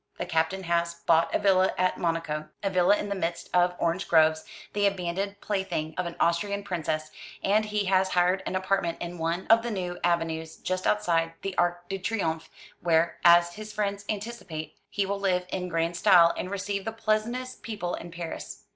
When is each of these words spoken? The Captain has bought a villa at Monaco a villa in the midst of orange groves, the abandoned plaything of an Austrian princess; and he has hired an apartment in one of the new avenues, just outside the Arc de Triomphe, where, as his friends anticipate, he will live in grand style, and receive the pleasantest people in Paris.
The 0.17 0.25
Captain 0.25 0.63
has 0.63 0.95
bought 0.95 1.31
a 1.31 1.37
villa 1.37 1.75
at 1.77 1.99
Monaco 1.99 2.49
a 2.63 2.71
villa 2.71 2.97
in 2.97 3.07
the 3.09 3.13
midst 3.13 3.51
of 3.53 3.75
orange 3.77 4.07
groves, 4.07 4.43
the 4.73 4.87
abandoned 4.87 5.39
plaything 5.41 5.93
of 5.95 6.07
an 6.07 6.15
Austrian 6.19 6.63
princess; 6.63 7.11
and 7.43 7.65
he 7.65 7.85
has 7.85 8.09
hired 8.09 8.41
an 8.47 8.55
apartment 8.55 8.99
in 8.99 9.19
one 9.19 9.45
of 9.45 9.61
the 9.61 9.69
new 9.69 9.99
avenues, 10.03 10.55
just 10.57 10.87
outside 10.87 11.33
the 11.43 11.55
Arc 11.55 11.87
de 11.87 11.99
Triomphe, 11.99 12.49
where, 12.79 13.19
as 13.23 13.53
his 13.53 13.71
friends 13.73 14.03
anticipate, 14.09 14.75
he 14.89 15.05
will 15.05 15.19
live 15.19 15.45
in 15.49 15.67
grand 15.69 15.95
style, 15.95 16.33
and 16.35 16.49
receive 16.49 16.83
the 16.83 16.91
pleasantest 16.91 17.61
people 17.61 17.93
in 17.93 18.09
Paris. 18.09 18.63